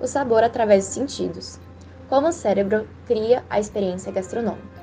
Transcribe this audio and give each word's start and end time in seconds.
o 0.00 0.06
sabor 0.06 0.42
através 0.42 0.84
dos 0.84 0.94
sentidos. 0.94 1.60
Como 2.08 2.28
o 2.28 2.32
cérebro 2.32 2.88
cria 3.06 3.44
a 3.50 3.60
experiência 3.60 4.12
gastronômica. 4.12 4.78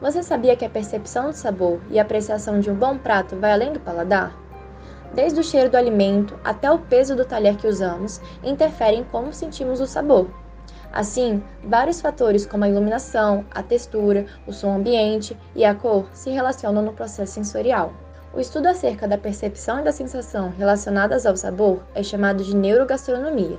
Você 0.00 0.22
sabia 0.22 0.56
que 0.56 0.64
a 0.64 0.70
percepção 0.70 1.30
do 1.30 1.32
sabor 1.32 1.80
e 1.90 1.98
a 1.98 2.02
apreciação 2.02 2.60
de 2.60 2.70
um 2.70 2.74
bom 2.74 2.98
prato 2.98 3.36
vai 3.36 3.52
além 3.52 3.72
do 3.72 3.80
paladar? 3.80 4.36
Desde 5.14 5.40
o 5.40 5.44
cheiro 5.44 5.70
do 5.70 5.76
alimento 5.76 6.38
até 6.44 6.70
o 6.70 6.78
peso 6.78 7.16
do 7.16 7.24
talher 7.24 7.56
que 7.56 7.66
usamos 7.66 8.20
interferem 8.42 9.00
em 9.00 9.04
como 9.04 9.32
sentimos 9.32 9.80
o 9.80 9.86
sabor. 9.86 10.28
Assim, 10.92 11.42
vários 11.64 12.00
fatores 12.00 12.46
como 12.46 12.64
a 12.64 12.68
iluminação, 12.68 13.44
a 13.50 13.62
textura, 13.62 14.26
o 14.46 14.52
som 14.52 14.76
ambiente 14.76 15.36
e 15.54 15.64
a 15.64 15.74
cor 15.74 16.06
se 16.12 16.30
relacionam 16.30 16.82
no 16.82 16.92
processo 16.92 17.32
sensorial. 17.32 17.92
O 18.34 18.40
estudo 18.40 18.66
acerca 18.66 19.08
da 19.08 19.16
percepção 19.16 19.80
e 19.80 19.84
da 19.84 19.92
sensação 19.92 20.50
relacionadas 20.50 21.24
ao 21.24 21.36
sabor 21.36 21.82
é 21.94 22.02
chamado 22.02 22.44
de 22.44 22.54
neurogastronomia. 22.54 23.58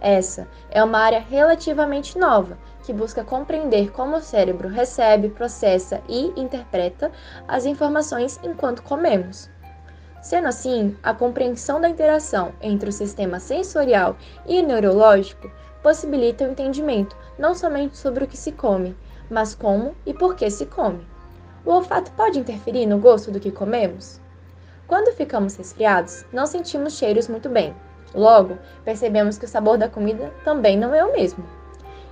Essa 0.00 0.48
é 0.70 0.82
uma 0.82 0.98
área 0.98 1.20
relativamente 1.20 2.18
nova 2.18 2.56
que 2.82 2.92
busca 2.92 3.22
compreender 3.22 3.92
como 3.92 4.16
o 4.16 4.22
cérebro 4.22 4.68
recebe, 4.68 5.28
processa 5.28 6.00
e 6.08 6.32
interpreta 6.40 7.12
as 7.46 7.66
informações 7.66 8.40
enquanto 8.42 8.82
comemos. 8.82 9.50
Sendo 10.22 10.48
assim, 10.48 10.96
a 11.02 11.14
compreensão 11.14 11.80
da 11.80 11.88
interação 11.88 12.52
entre 12.60 12.88
o 12.88 12.92
sistema 12.92 13.38
sensorial 13.38 14.16
e 14.46 14.62
neurológico 14.62 15.50
possibilita 15.82 16.44
o 16.44 16.50
entendimento 16.50 17.16
não 17.38 17.54
somente 17.54 17.96
sobre 17.96 18.24
o 18.24 18.26
que 18.26 18.36
se 18.36 18.52
come, 18.52 18.96
mas 19.30 19.54
como 19.54 19.94
e 20.04 20.12
por 20.12 20.34
que 20.34 20.50
se 20.50 20.66
come. 20.66 21.06
O 21.64 21.70
olfato 21.70 22.10
pode 22.12 22.38
interferir 22.38 22.86
no 22.86 22.98
gosto 22.98 23.30
do 23.30 23.40
que 23.40 23.50
comemos? 23.50 24.20
Quando 24.86 25.14
ficamos 25.14 25.56
resfriados, 25.56 26.24
não 26.32 26.46
sentimos 26.46 26.94
cheiros 26.94 27.28
muito 27.28 27.48
bem. 27.48 27.74
Logo, 28.14 28.58
percebemos 28.84 29.38
que 29.38 29.44
o 29.44 29.48
sabor 29.48 29.78
da 29.78 29.88
comida 29.88 30.32
também 30.44 30.76
não 30.76 30.94
é 30.94 31.04
o 31.04 31.12
mesmo. 31.12 31.44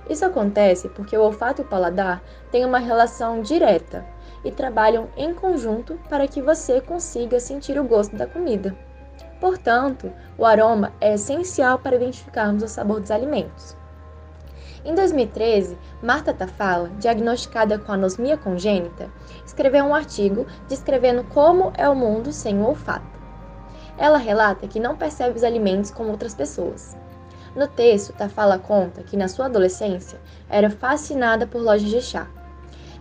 Isso 0.09 0.25
acontece 0.25 0.89
porque 0.89 1.15
o 1.15 1.21
olfato 1.21 1.61
e 1.61 1.65
o 1.65 1.67
paladar 1.67 2.23
têm 2.51 2.65
uma 2.65 2.79
relação 2.79 3.41
direta 3.41 4.05
e 4.43 4.51
trabalham 4.51 5.07
em 5.15 5.33
conjunto 5.33 5.99
para 6.09 6.27
que 6.27 6.41
você 6.41 6.81
consiga 6.81 7.39
sentir 7.39 7.79
o 7.79 7.83
gosto 7.83 8.15
da 8.15 8.25
comida. 8.25 8.75
Portanto, 9.39 10.11
o 10.37 10.45
aroma 10.45 10.91
é 10.99 11.13
essencial 11.13 11.77
para 11.79 11.95
identificarmos 11.95 12.63
o 12.63 12.67
sabor 12.67 12.99
dos 12.99 13.11
alimentos. 13.11 13.77
Em 14.83 14.95
2013, 14.95 15.77
Marta 16.01 16.33
Tafala, 16.33 16.89
diagnosticada 16.97 17.77
com 17.77 17.91
anosmia 17.91 18.37
congênita, 18.37 19.09
escreveu 19.45 19.85
um 19.85 19.93
artigo 19.93 20.45
descrevendo 20.67 21.23
como 21.25 21.71
é 21.77 21.87
o 21.87 21.95
mundo 21.95 22.31
sem 22.31 22.57
o 22.59 22.65
olfato. 22.65 23.18
Ela 23.99 24.17
relata 24.17 24.67
que 24.67 24.79
não 24.79 24.95
percebe 24.95 25.37
os 25.37 25.43
alimentos 25.43 25.91
como 25.91 26.09
outras 26.09 26.33
pessoas. 26.33 26.97
No 27.55 27.67
texto, 27.67 28.13
Tafala 28.13 28.57
conta 28.57 29.03
que 29.03 29.15
na 29.15 29.27
sua 29.27 29.45
adolescência 29.45 30.19
era 30.49 30.71
fascinada 30.71 31.45
por 31.45 31.61
lojas 31.61 31.89
de 31.89 32.01
chá 32.01 32.27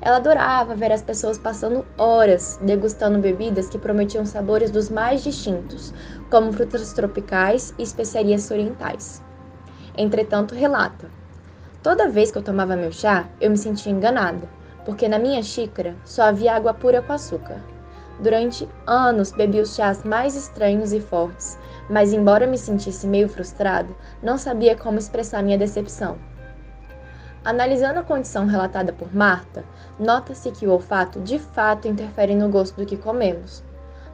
ela 0.01 0.17
adorava 0.17 0.75
ver 0.75 0.93
as 0.93 1.03
pessoas 1.03 1.39
passando 1.39 1.85
horas 1.97 2.59
degustando 2.63 3.19
bebidas 3.19 3.69
que 3.69 3.79
prometiam 3.79 4.25
sabores 4.25 4.71
dos 4.71 4.89
mais 4.89 5.25
distintos, 5.25 5.93
como 6.31 6.53
frutas 6.53 6.93
tropicais 6.93 7.75
e 7.79 7.83
especiarias 7.83 8.51
orientais. 8.51 9.23
Entretanto, 9.97 10.55
relata: 10.55 11.11
Toda 11.83 12.09
vez 12.09 12.31
que 12.31 12.39
eu 12.39 12.43
tomava 12.43 12.77
meu 12.77 12.93
chá, 12.93 13.29
eu 13.41 13.51
me 13.51 13.59
sentia 13.59 13.91
enganada, 13.91 14.49
porque 14.85 15.09
na 15.09 15.19
minha 15.19 15.43
xícara 15.43 15.97
só 16.05 16.23
havia 16.23 16.55
água 16.55 16.73
pura 16.75 17.03
com 17.03 17.13
açúcar. 17.13 17.61
Durante 18.21 18.69
anos 18.87 19.31
bebi 19.31 19.61
os 19.61 19.75
chás 19.77 20.03
mais 20.03 20.35
estranhos 20.35 20.93
e 20.93 21.01
fortes, 21.01 21.57
mas 21.89 22.13
embora 22.13 22.47
me 22.47 22.59
sentisse 22.59 23.07
meio 23.07 23.29
frustrado, 23.29 23.95
não 24.23 24.37
sabia 24.37 24.77
como 24.77 24.99
expressar 24.99 25.43
minha 25.43 25.57
decepção. 25.57 26.19
Analisando 27.45 28.01
a 28.01 28.03
condição 28.03 28.47
relatada 28.47 28.93
por 28.93 29.15
Marta, 29.15 29.65
nota-se 29.99 30.51
que 30.51 30.67
o 30.67 30.73
olfato 30.73 31.21
de 31.21 31.39
fato 31.39 31.87
interfere 31.87 32.35
no 32.35 32.49
gosto 32.49 32.77
do 32.77 32.85
que 32.85 32.97
comemos. 32.97 33.63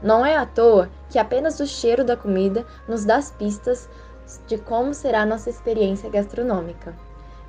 Não 0.02 0.24
é 0.24 0.36
à 0.36 0.44
toa 0.44 0.90
que 1.08 1.18
apenas 1.18 1.58
o 1.58 1.66
cheiro 1.66 2.04
da 2.04 2.16
comida 2.16 2.66
nos 2.86 3.06
dá 3.06 3.18
pistas 3.38 3.88
de 4.46 4.58
como 4.58 4.92
será 4.92 5.24
nossa 5.24 5.48
experiência 5.48 6.10
gastronômica. 6.10 6.94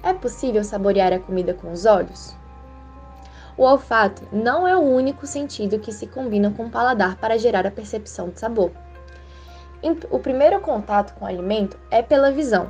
É 0.01 0.13
possível 0.13 0.63
saborear 0.63 1.11
a 1.11 1.19
comida 1.19 1.53
com 1.53 1.71
os 1.71 1.85
olhos? 1.85 2.35
O 3.57 3.63
olfato 3.63 4.23
não 4.33 4.67
é 4.67 4.75
o 4.75 4.81
único 4.81 5.25
sentido 5.25 5.79
que 5.79 5.93
se 5.93 6.07
combina 6.07 6.51
com 6.51 6.65
o 6.65 6.69
paladar 6.69 7.15
para 7.17 7.37
gerar 7.37 7.65
a 7.65 7.71
percepção 7.71 8.29
de 8.29 8.39
sabor. 8.39 8.71
O 10.09 10.19
primeiro 10.19 10.59
contato 10.59 11.13
com 11.13 11.25
o 11.25 11.27
alimento 11.27 11.77
é 11.89 12.01
pela 12.01 12.31
visão. 12.31 12.69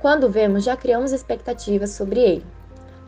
Quando 0.00 0.28
vemos, 0.28 0.64
já 0.64 0.76
criamos 0.76 1.12
expectativas 1.12 1.90
sobre 1.90 2.20
ele. 2.20 2.46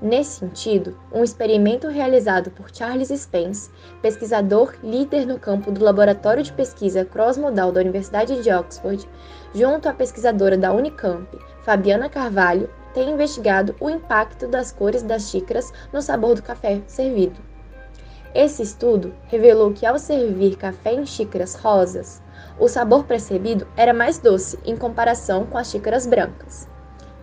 Nesse 0.00 0.38
sentido, 0.38 0.96
um 1.12 1.24
experimento 1.24 1.88
realizado 1.88 2.52
por 2.52 2.70
Charles 2.72 3.08
Spence, 3.08 3.68
pesquisador 4.00 4.74
líder 4.82 5.26
no 5.26 5.40
campo 5.40 5.72
do 5.72 5.84
Laboratório 5.84 6.42
de 6.42 6.52
Pesquisa 6.52 7.04
Cross-Modal 7.04 7.72
da 7.72 7.80
Universidade 7.80 8.40
de 8.40 8.50
Oxford, 8.50 9.08
junto 9.52 9.88
à 9.88 9.92
pesquisadora 9.92 10.56
da 10.56 10.72
Unicamp, 10.72 11.26
Fabiana 11.64 12.08
Carvalho, 12.08 12.70
tem 12.98 13.10
investigado 13.10 13.76
o 13.78 13.88
impacto 13.88 14.48
das 14.48 14.72
cores 14.72 15.04
das 15.04 15.30
xícaras 15.30 15.72
no 15.92 16.02
sabor 16.02 16.34
do 16.34 16.42
café 16.42 16.82
servido. 16.88 17.40
Esse 18.34 18.60
estudo 18.60 19.14
revelou 19.28 19.72
que 19.72 19.86
ao 19.86 20.00
servir 20.00 20.56
café 20.56 20.94
em 20.94 21.06
xícaras 21.06 21.54
rosas, 21.54 22.20
o 22.58 22.66
sabor 22.66 23.04
percebido 23.04 23.68
era 23.76 23.94
mais 23.94 24.18
doce 24.18 24.58
em 24.64 24.76
comparação 24.76 25.46
com 25.46 25.56
as 25.56 25.70
xícaras 25.70 26.08
brancas. 26.08 26.68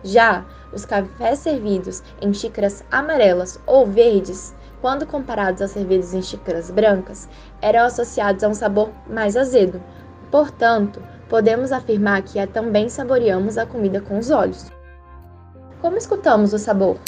Já 0.02 0.46
os 0.72 0.86
cafés 0.86 1.40
servidos 1.40 2.02
em 2.22 2.32
xícaras 2.32 2.82
amarelas 2.90 3.60
ou 3.66 3.86
verdes, 3.86 4.54
quando 4.80 5.06
comparados 5.06 5.60
aos 5.60 5.72
servidos 5.72 6.14
em 6.14 6.22
xícaras 6.22 6.70
brancas, 6.70 7.28
eram 7.60 7.84
associados 7.84 8.42
a 8.42 8.48
um 8.48 8.54
sabor 8.54 8.90
mais 9.06 9.36
azedo. 9.36 9.82
Portanto, 10.30 11.02
podemos 11.28 11.70
afirmar 11.70 12.22
que 12.22 12.44
também 12.46 12.88
saboreamos 12.88 13.58
a 13.58 13.66
comida 13.66 14.00
com 14.00 14.18
os 14.18 14.30
olhos. 14.30 14.74
Como 15.80 15.98
escutamos 15.98 16.54
o 16.54 16.58
sabor? 16.58 16.98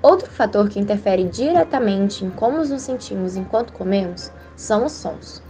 Outro 0.00 0.30
fator 0.30 0.68
que 0.68 0.78
interfere 0.78 1.24
diretamente 1.24 2.24
em 2.24 2.30
como 2.30 2.58
nos 2.58 2.82
sentimos 2.82 3.36
enquanto 3.36 3.72
comemos 3.72 4.30
são 4.54 4.86
os 4.86 4.92
sons. 4.92 5.42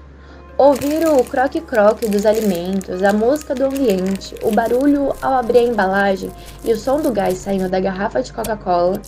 Ouvir 0.56 1.06
o 1.06 1.22
croque-croque 1.22 2.08
dos 2.08 2.24
alimentos, 2.24 3.02
a 3.02 3.12
música 3.12 3.54
do 3.54 3.66
ambiente, 3.66 4.34
o 4.42 4.50
barulho 4.50 5.14
ao 5.20 5.34
abrir 5.34 5.58
a 5.58 5.62
embalagem 5.62 6.32
e 6.64 6.72
o 6.72 6.76
som 6.76 7.00
do 7.00 7.12
gás 7.12 7.38
saindo 7.38 7.68
da 7.68 7.78
garrafa 7.78 8.22
de 8.22 8.32
Coca-Cola 8.32 9.00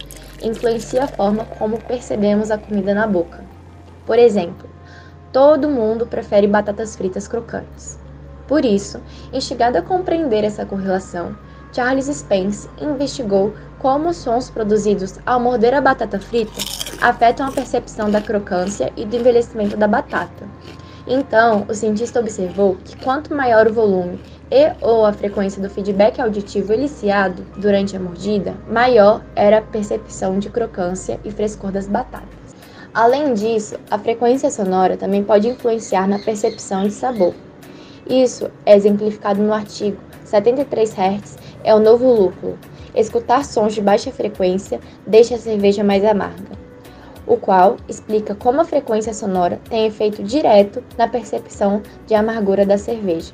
influencia 0.42 1.04
a 1.04 1.08
forma 1.08 1.44
como 1.58 1.82
percebemos 1.82 2.50
a 2.50 2.58
comida 2.58 2.92
na 2.92 3.06
boca. 3.06 3.42
Por 4.06 4.18
exemplo, 4.18 4.68
todo 5.32 5.70
mundo 5.70 6.06
prefere 6.06 6.46
batatas 6.46 6.94
fritas 6.94 7.26
crocantes. 7.26 7.98
Por 8.46 8.64
isso, 8.64 9.00
instigado 9.32 9.78
a 9.78 9.82
compreender 9.82 10.44
essa 10.44 10.66
correlação, 10.66 11.36
Charles 11.72 12.06
Spence 12.06 12.68
investigou 12.80 13.54
como 13.78 14.10
os 14.10 14.16
sons 14.16 14.50
produzidos 14.50 15.18
ao 15.24 15.40
morder 15.40 15.74
a 15.74 15.80
batata 15.80 16.18
frita 16.18 16.60
afetam 17.00 17.46
a 17.46 17.52
percepção 17.52 18.10
da 18.10 18.20
crocância 18.20 18.92
e 18.96 19.04
do 19.04 19.16
envelhecimento 19.16 19.76
da 19.76 19.88
batata. 19.88 20.46
Então, 21.06 21.64
o 21.68 21.74
cientista 21.74 22.20
observou 22.20 22.76
que 22.84 22.96
quanto 22.96 23.34
maior 23.34 23.66
o 23.66 23.72
volume 23.72 24.20
e 24.50 24.72
ou 24.80 25.06
a 25.06 25.12
frequência 25.12 25.62
do 25.62 25.70
feedback 25.70 26.20
auditivo 26.20 26.72
eliciado 26.72 27.42
durante 27.56 27.96
a 27.96 28.00
mordida, 28.00 28.54
maior 28.68 29.22
era 29.34 29.58
a 29.58 29.62
percepção 29.62 30.38
de 30.38 30.50
crocância 30.50 31.18
e 31.24 31.30
frescor 31.30 31.72
das 31.72 31.86
batatas. 31.86 32.28
Além 32.92 33.32
disso, 33.32 33.76
a 33.90 33.98
frequência 33.98 34.50
sonora 34.50 34.96
também 34.96 35.24
pode 35.24 35.48
influenciar 35.48 36.06
na 36.06 36.18
percepção 36.18 36.82
de 36.82 36.92
sabor. 36.92 37.34
Isso 38.08 38.50
é 38.66 38.76
exemplificado 38.76 39.40
no 39.40 39.54
artigo 39.54 39.96
73 40.24 40.92
Hz 40.92 41.39
é 41.64 41.74
o 41.74 41.78
novo 41.78 42.12
lúpulo. 42.12 42.58
Escutar 42.94 43.44
sons 43.44 43.74
de 43.74 43.80
baixa 43.80 44.10
frequência 44.10 44.80
deixa 45.06 45.34
a 45.34 45.38
cerveja 45.38 45.84
mais 45.84 46.04
amarga 46.04 46.60
o 47.30 47.36
qual 47.36 47.76
explica 47.88 48.34
como 48.34 48.60
a 48.60 48.64
frequência 48.64 49.14
sonora 49.14 49.60
tem 49.68 49.86
efeito 49.86 50.20
direto 50.20 50.82
na 50.98 51.06
percepção 51.06 51.80
de 52.04 52.12
amargura 52.12 52.66
da 52.66 52.76
cerveja. 52.76 53.32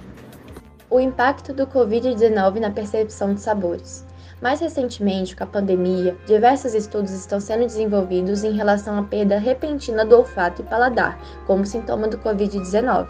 O 0.90 1.00
impacto 1.00 1.54
do 1.54 1.66
Covid-19 1.66 2.60
na 2.60 2.70
percepção 2.70 3.32
de 3.32 3.40
sabores. 3.40 4.06
Mais 4.42 4.60
recentemente, 4.60 5.34
com 5.34 5.44
a 5.44 5.46
pandemia, 5.46 6.14
diversos 6.26 6.74
estudos 6.74 7.10
estão 7.12 7.40
sendo 7.40 7.64
desenvolvidos 7.64 8.44
em 8.44 8.52
relação 8.52 8.98
à 8.98 9.02
perda 9.02 9.38
repentina 9.38 10.04
do 10.04 10.18
olfato 10.18 10.60
e 10.60 10.66
paladar, 10.66 11.18
como 11.46 11.64
sintoma 11.64 12.06
do 12.06 12.18
Covid-19. 12.18 13.08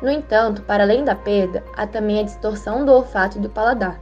No 0.00 0.08
entanto, 0.08 0.62
para 0.62 0.84
além 0.84 1.04
da 1.04 1.16
perda, 1.16 1.64
há 1.76 1.84
também 1.84 2.20
a 2.20 2.22
distorção 2.22 2.84
do 2.84 2.92
olfato 2.92 3.38
e 3.38 3.40
do 3.40 3.50
paladar. 3.50 4.00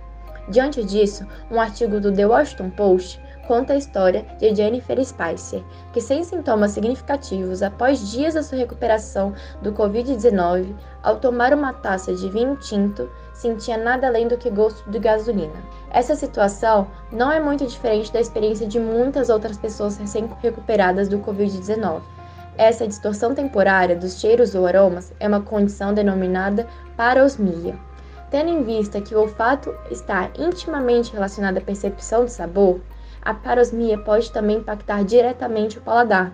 Diante 0.49 0.83
disso, 0.85 1.27
um 1.51 1.61
artigo 1.61 2.01
do 2.01 2.13
The 2.13 2.27
Washington 2.27 2.71
Post 2.71 3.21
conta 3.51 3.73
a 3.73 3.77
história 3.77 4.25
de 4.39 4.55
Jennifer 4.55 5.05
Spicer, 5.05 5.65
que 5.93 6.01
sem 6.01 6.23
sintomas 6.23 6.71
significativos 6.71 7.63
após 7.63 8.11
dias 8.11 8.35
da 8.35 8.45
sua 8.45 8.59
recuperação 8.59 9.35
do 9.61 9.73
Covid-19, 9.73 10.75
ao 11.03 11.17
tomar 11.17 11.53
uma 11.53 11.73
taça 11.73 12.15
de 12.15 12.29
vinho 12.29 12.55
tinto, 12.55 13.11
sentia 13.33 13.77
nada 13.77 14.07
além 14.07 14.29
do 14.29 14.37
que 14.37 14.51
gosto 14.51 14.89
de 14.89 15.01
gasolina. 15.01 15.65
Essa 15.91 16.15
situação 16.15 16.87
não 17.11 17.33
é 17.33 17.41
muito 17.41 17.67
diferente 17.67 18.13
da 18.13 18.21
experiência 18.21 18.69
de 18.69 18.79
muitas 18.79 19.29
outras 19.29 19.59
pessoas 19.59 19.97
recém-recuperadas 19.97 21.09
do 21.09 21.19
Covid-19. 21.19 22.03
Essa 22.57 22.87
distorção 22.87 23.35
temporária 23.35 23.97
dos 23.97 24.21
cheiros 24.21 24.55
ou 24.55 24.67
aromas 24.67 25.13
é 25.19 25.27
uma 25.27 25.41
condição 25.41 25.95
denominada 25.95 26.69
parosmia. 26.97 27.75
Tendo 28.31 28.49
em 28.49 28.63
vista 28.63 29.01
que 29.01 29.15
o 29.15 29.21
olfato 29.21 29.75
está 29.91 30.31
intimamente 30.39 31.13
relacionado 31.13 31.59
à 31.59 31.61
percepção 31.61 32.25
de 32.25 32.33
sabor, 32.33 32.81
a 33.21 33.35
parosmia 33.35 33.99
pode 33.99 34.31
também 34.31 34.59
impactar 34.59 35.05
diretamente 35.05 35.79
o 35.79 35.81
paladar. 35.81 36.33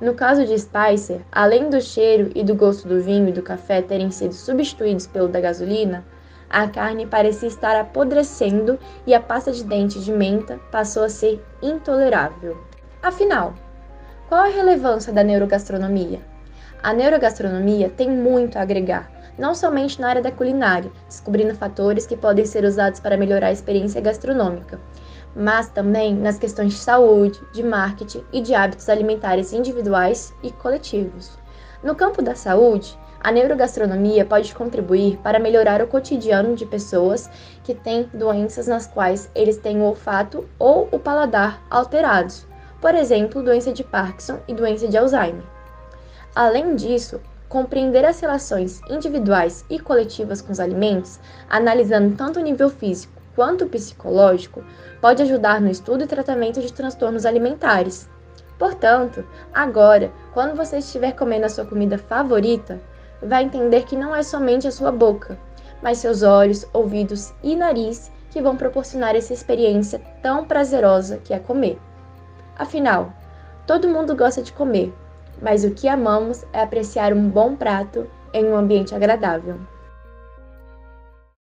No 0.00 0.14
caso 0.14 0.44
de 0.44 0.56
Spicer, 0.58 1.22
além 1.32 1.70
do 1.70 1.80
cheiro 1.80 2.30
e 2.34 2.44
do 2.44 2.54
gosto 2.54 2.86
do 2.86 3.00
vinho 3.00 3.30
e 3.30 3.32
do 3.32 3.42
café 3.42 3.82
terem 3.82 4.10
sido 4.10 4.34
substituídos 4.34 5.06
pelo 5.06 5.26
da 5.26 5.40
gasolina, 5.40 6.04
a 6.50 6.68
carne 6.68 7.06
parecia 7.06 7.48
estar 7.48 7.78
apodrecendo 7.80 8.78
e 9.06 9.14
a 9.14 9.20
pasta 9.20 9.50
de 9.50 9.64
dente 9.64 10.00
de 10.00 10.12
menta 10.12 10.60
passou 10.70 11.02
a 11.02 11.08
ser 11.08 11.44
intolerável. 11.62 12.58
Afinal, 13.02 13.54
qual 14.28 14.42
a 14.42 14.48
relevância 14.48 15.12
da 15.12 15.24
neurogastronomia? 15.24 16.20
A 16.82 16.92
neurogastronomia 16.92 17.88
tem 17.88 18.08
muito 18.08 18.56
a 18.56 18.62
agregar, 18.62 19.10
não 19.38 19.54
somente 19.54 20.00
na 20.00 20.08
área 20.08 20.22
da 20.22 20.32
culinária, 20.32 20.90
descobrindo 21.06 21.54
fatores 21.54 22.06
que 22.06 22.16
podem 22.16 22.44
ser 22.44 22.64
usados 22.64 23.00
para 23.00 23.16
melhorar 23.16 23.48
a 23.48 23.52
experiência 23.52 24.00
gastronômica, 24.00 24.80
mas 25.34 25.68
também 25.68 26.14
nas 26.14 26.38
questões 26.38 26.72
de 26.72 26.78
saúde, 26.80 27.40
de 27.52 27.62
marketing 27.62 28.24
e 28.32 28.40
de 28.40 28.54
hábitos 28.54 28.88
alimentares 28.88 29.52
individuais 29.52 30.34
e 30.42 30.50
coletivos. 30.50 31.38
No 31.82 31.94
campo 31.94 32.20
da 32.20 32.34
saúde, 32.34 32.98
a 33.20 33.32
neurogastronomia 33.32 34.24
pode 34.24 34.54
contribuir 34.54 35.16
para 35.18 35.38
melhorar 35.38 35.82
o 35.82 35.86
cotidiano 35.86 36.54
de 36.54 36.66
pessoas 36.66 37.30
que 37.64 37.74
têm 37.74 38.08
doenças 38.14 38.66
nas 38.66 38.86
quais 38.86 39.30
eles 39.34 39.56
têm 39.58 39.80
o 39.80 39.84
olfato 39.84 40.48
ou 40.58 40.88
o 40.90 40.98
paladar 40.98 41.62
alterados, 41.70 42.46
por 42.80 42.94
exemplo, 42.94 43.42
doença 43.42 43.72
de 43.72 43.82
Parkinson 43.82 44.38
e 44.46 44.54
doença 44.54 44.86
de 44.86 44.96
Alzheimer. 44.96 45.42
Além 46.34 46.76
disso, 46.76 47.20
compreender 47.48 48.04
as 48.04 48.20
relações 48.20 48.80
individuais 48.88 49.64
e 49.70 49.78
coletivas 49.78 50.42
com 50.42 50.52
os 50.52 50.60
alimentos, 50.60 51.18
analisando 51.48 52.16
tanto 52.16 52.38
o 52.38 52.42
nível 52.42 52.68
físico 52.68 53.18
quanto 53.34 53.66
psicológico, 53.66 54.64
pode 55.00 55.22
ajudar 55.22 55.60
no 55.60 55.70
estudo 55.70 56.02
e 56.02 56.06
tratamento 56.08 56.60
de 56.60 56.72
transtornos 56.72 57.24
alimentares. 57.24 58.08
Portanto, 58.58 59.24
agora, 59.54 60.10
quando 60.34 60.56
você 60.56 60.78
estiver 60.78 61.12
comendo 61.12 61.46
a 61.46 61.48
sua 61.48 61.64
comida 61.64 61.96
favorita, 61.96 62.80
vai 63.22 63.44
entender 63.44 63.84
que 63.84 63.96
não 63.96 64.14
é 64.14 64.22
somente 64.22 64.66
a 64.66 64.72
sua 64.72 64.90
boca, 64.90 65.38
mas 65.80 65.98
seus 65.98 66.24
olhos, 66.24 66.66
ouvidos 66.72 67.32
e 67.42 67.54
nariz 67.54 68.10
que 68.30 68.42
vão 68.42 68.56
proporcionar 68.56 69.14
essa 69.14 69.32
experiência 69.32 70.00
tão 70.20 70.44
prazerosa 70.44 71.18
que 71.18 71.32
é 71.32 71.38
comer. 71.38 71.78
Afinal, 72.56 73.12
todo 73.66 73.88
mundo 73.88 74.16
gosta 74.16 74.42
de 74.42 74.52
comer, 74.52 74.92
mas 75.40 75.64
o 75.64 75.70
que 75.70 75.88
amamos 75.88 76.44
é 76.52 76.60
apreciar 76.60 77.12
um 77.12 77.28
bom 77.28 77.56
prato 77.56 78.06
em 78.32 78.44
um 78.44 78.56
ambiente 78.56 78.94
agradável. 78.94 79.56